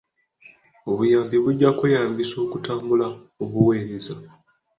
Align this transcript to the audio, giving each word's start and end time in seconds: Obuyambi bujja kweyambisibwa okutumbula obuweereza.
Obuyambi 0.89 1.37
bujja 1.43 1.69
kweyambisibwa 1.77 2.41
okutumbula 2.47 3.07
obuweereza. 3.43 4.15